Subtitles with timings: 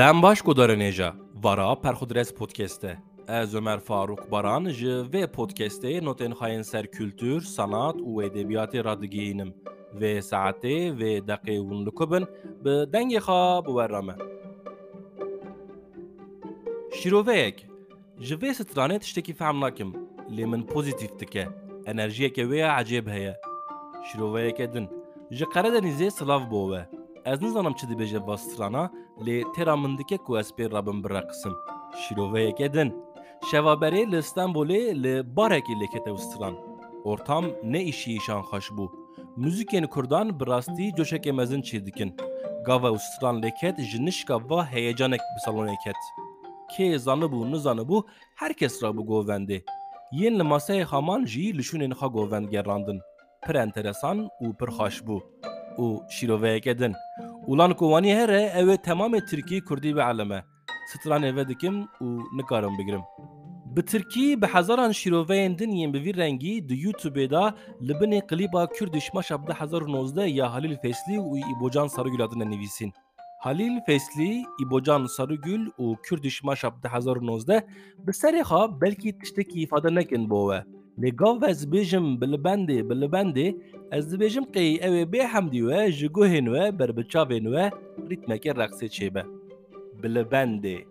[0.00, 2.98] Dem baş godarenêja Vara Perxudres podcast'e.
[3.28, 7.96] Ez Ömer Faruk Baran ji vê podcastê notên xayên ser kültür, sanat
[8.84, 9.54] radigihînim.
[10.00, 12.24] Vê saetê vê deqê hûn li ku bin
[12.64, 14.14] bi dengê xwe biwere me.
[16.92, 17.66] Şîroveyek
[18.20, 19.92] ji vê stranê tiştekî fehm nakim
[20.30, 21.48] lê min pozîtîv dike.
[21.86, 23.40] Enerjiyeke wê ya ecêb heye.
[24.12, 24.88] Şîroveyeke din.
[25.30, 26.10] Ji Qeredenîzê.
[27.24, 28.90] Ez nizanim çi dibêje vastrana
[29.26, 31.52] lê têra min dike ku ez pê rabim bireqisim.
[32.00, 32.94] Şîroveyeke din.
[33.50, 36.54] Şevaberê li Stenbolê li barekê lêkete.
[37.04, 38.86] Ortam ne îşî îşan xweş bû.
[39.36, 42.16] Müzikên Kurdan bi rastî coşekê mezin çê dikin.
[42.66, 46.00] Gava stran lêket ji nişka va heyecanek bi salonê ket.
[46.72, 48.04] Kê zanibû nizanibû
[48.36, 49.64] herkes ra bi govendê.
[50.12, 53.00] Yên li maseyê xaman jî li govend gerandin.
[53.46, 55.20] Pir enteresan û pir xweş bû.
[55.78, 56.94] Û şîroveyeke din.
[57.46, 60.44] Ulan ku wanî here ew ê temamê Tirkî Kurdî ve eleme.
[60.92, 63.00] Stranê ve dikim û nikarim bigirim.
[63.76, 68.26] Bi Tirkî bi hezaran şîroveyên din yên bi vî rengî di YouTubeê da li binê
[68.26, 72.92] klîba Kürdiş maşab 2019 ya Halil Feslî û İbocan Sarıgül adine nivîsîn.
[73.40, 77.48] Halil Feslî, İbocan Sarıgül û Kürdiş maşab 2019
[77.98, 80.79] bi serê xwe belkî tiştekî îfade nekin bo we.
[81.08, 83.56] Gav ez dibêjim bi li bendê bi li bendê
[83.92, 87.70] ez dibêjim qey ew ê bê hemdî we ji guhên we berbiçavên we
[88.10, 89.22] rîtmeke reqsê çêbe.
[90.02, 90.84] Bi li bendê.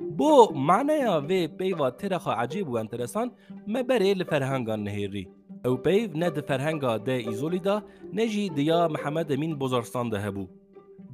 [0.00, 3.32] Bo maneya vê peyva têra xwe ecîb û enteresan
[3.66, 5.24] me berê li ferhengan nihêrî.
[5.64, 10.16] Ew peyv ne di ferhenga de îzolî da ne jî diya Mihemed Emîn Bozarstan de
[10.16, 10.46] hebû.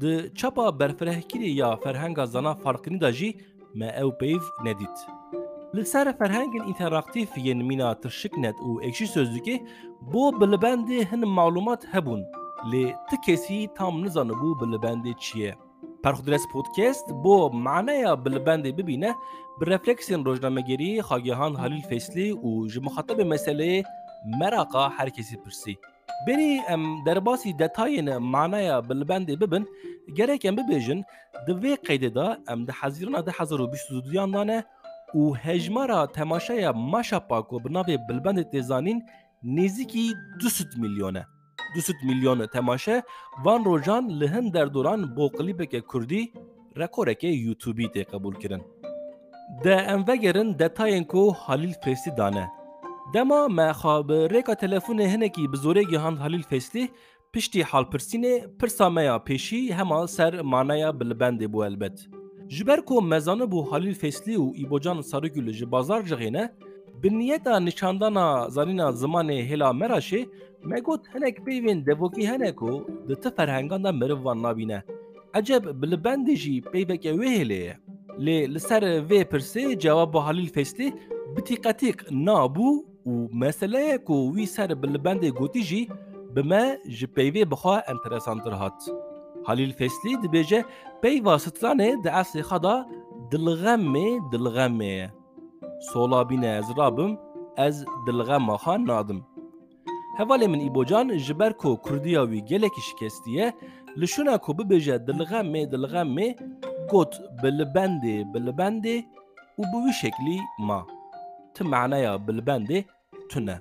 [0.00, 3.36] Di çapa berfirehkirî ya ferhenga zana farqinî da jî
[3.74, 5.15] me ew peyv nedît.
[5.74, 9.56] Li ser ferhengên interaktif yên mîna tirşiknet û ekşî sözlükê
[10.00, 12.22] bo bi li bendê hin malumat hebûn
[12.72, 15.54] lê ti kesî tam nizanibû bi li bendê çi ye.
[16.02, 19.14] Perxudres Podcast bo maneya bi li bendê bibîne
[19.60, 23.84] bi refleksiyên rojnamegerî xagehan Halil Feslî û ji mixatebê meseleyê
[24.40, 25.74] meraqa herkesî pirsî.
[26.26, 29.64] Berî em derbasî detayên maneya bi li bendê bibin,
[30.14, 31.00] gerek em bibêjin
[31.46, 34.75] di vê qeydê da em di hezîrana 2022 da ne û
[35.44, 38.98] hejmara temaşeya maşapa ku bi navê bilbendê têzanîn
[39.56, 40.04] nêzîkî
[40.36, 41.24] 200 milyon e.
[41.76, 43.02] 200 milyon temaşe
[43.44, 46.32] van rojan li hin derdoran bo klîpeke Kurdî
[46.76, 48.62] rekorekê YouTubeî tê qebûl kirin.
[49.64, 52.46] De em vegerin detayên ku Halil Feslî dane.
[53.14, 56.88] Dema me xwe bi rêka telefonê hinekî bi zorê gihand Halil Feslî
[57.32, 62.08] piştî halpirsînê pirsa me ya pêşî hema ser maneya bi li bendê bû elbet.
[62.48, 66.52] Ji ber ku mezanı bû Halil Feslî û İbocan Sarıgül ji bazar jixîne,
[67.02, 70.28] bi niyeta nişandana zanîna zimanê hêla Meraşê
[70.64, 74.82] me got hinek peyvên devokî hene ku di ti ferhengan de meriv van nabîne.
[75.34, 77.76] Eceb bi li peyveke wê hêlê ye.
[78.18, 80.92] Lê li ser vê pirsê Halil Feslî
[81.36, 85.88] bitîqetîk nabû û meseleye ku wî ser bi li bendê gotî jî
[86.36, 89.05] bi me ji peyvê bixwe enteresantir hat.
[89.46, 90.60] Halil Feslî dibêje
[91.02, 92.74] peyva stranê di esê xwe da
[93.30, 95.08] dilxemê dilxemê ye.
[95.90, 97.12] Sola bîne ez rabim
[97.66, 97.76] ez
[98.06, 99.20] dilxema xwe nadim.
[100.18, 103.46] Hevalê min îbocan ji ber ku Kurdiya wî gelekî şikestiye
[104.00, 106.28] li şuna ku bibêje dilxemê dilxemê
[106.90, 108.96] got bi li bendê bi li bendê
[109.60, 110.80] û bi wî şeklî ma.
[111.54, 112.78] Ti meneya bi li bendê
[113.30, 113.56] tune.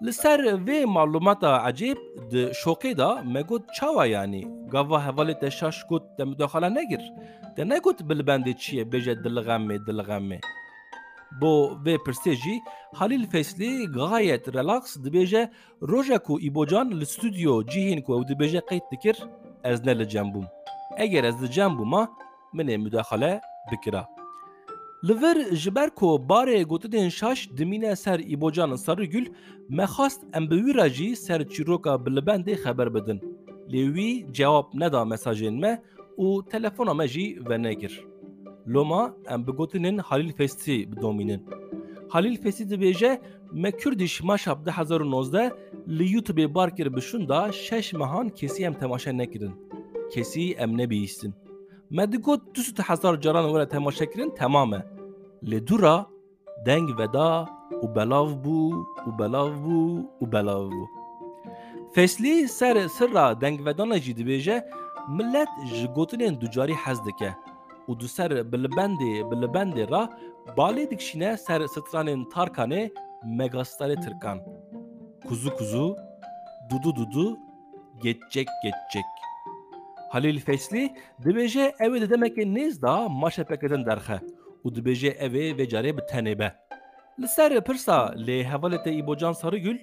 [0.00, 1.98] لسر و معلومات عجیب
[2.32, 4.42] د شوقی دا مگود چاوا یعنی؟
[4.72, 7.00] گاوا حوالی تشاش گود ده مداخل نگیر.
[7.56, 10.40] ده نگود بلبندی چیه؟ بجه دلغمه دلغمه.
[11.40, 11.52] بو
[11.84, 12.60] و پرسیجی
[12.94, 18.60] حالیل فیسلی غایت ریلاکس ده بجه روژه کو ایبو جان لستودیو جیهین کو ده بجه
[18.60, 19.16] قید دکر
[19.64, 20.46] از نل جنبوم.
[20.98, 22.08] اگر از ده جنبوم ما
[22.54, 23.40] منه مداخله
[23.72, 24.15] بکره
[25.06, 29.26] Li vir ji ber ku barê gotinên şaş dimîne ser îbocan Sarıgül
[29.68, 30.46] me xast em
[31.16, 33.20] ser çîroka bi li bendê xeber bidin.
[33.72, 35.82] Lê wî cewab neda mesajên me
[36.18, 38.04] û telefona me jî venekir.
[38.68, 41.42] Loma em bi gotinên Halil Festî bidomînin.
[42.08, 43.20] Halil Festî dibêje
[43.52, 45.34] me Kürdiş maşab 2019
[45.88, 49.52] li YouTubeê barkir bişûn da şeş mehan kesî em temaşe nekirin.
[50.14, 51.34] Kesî em nebihîstin.
[51.90, 54.95] Me digot du hezar caran were temaşe kirin temam.
[55.44, 56.06] Lê dûra
[56.66, 57.46] deng veda
[57.82, 58.60] û belav bû
[59.06, 59.80] û belav bû
[60.22, 60.84] û belav bû.
[61.94, 64.56] Feslî ser sirra dengvedana jî dibêje
[65.16, 67.30] millet ji gotinên ducarî hez dike
[67.88, 70.02] û du ser bi li bendê bi li bendê ra
[70.56, 72.82] balê dikişîne ser stranên Tarkanê
[73.38, 74.38] megastarê Tirkan.
[75.28, 75.96] Kuzu kuzu,
[76.70, 77.36] dudu dudu,
[78.02, 79.08] geçecek geçecek.
[80.12, 80.94] Halil Fesli
[81.24, 84.20] dibêje ew ê di demekê nêz da maşe pekirin derxe
[84.66, 86.48] û dibêje ev ê vê carê bi tenê be.
[87.20, 89.78] Li ser pirsa lê hevalê te îbocan Sarıgül,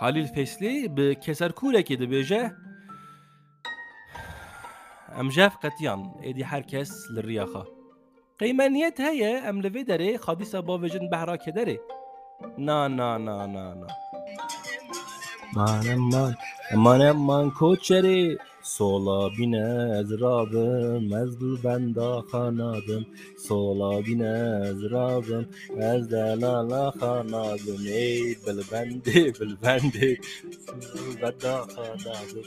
[0.00, 2.42] Halil Fesli bi keserkûrekê dibêje
[5.20, 7.62] Em jev qetiyan êdî herkes li riya xwe.
[8.38, 11.76] Qeymeniyet heye em li vê derê xadîsa bavêjin behra kederê.
[12.58, 13.88] Na na na na na.
[15.54, 16.32] Man eman
[16.74, 23.05] eman eman koçerê Sola bine ezrabım ez bu benda kanadım
[23.47, 25.45] Sola bine ezrabım
[25.79, 30.21] ez de la la kanadım Ey bilbendi bilbendi
[31.21, 32.45] benda kanadım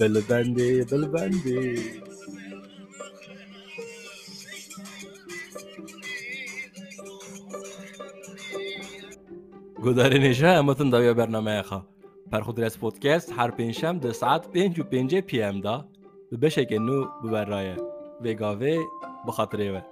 [0.00, 1.80] Bilbendi bilbendi
[9.82, 11.62] گوداری نیشه همتون دا برنامه
[12.31, 15.61] پرخودرس پودکست هر پنجشنبه ساعت 5 و 5 پی ام
[16.31, 17.75] به بشک نو ببرای.
[18.21, 18.77] وگاوه
[19.27, 19.85] بخاطره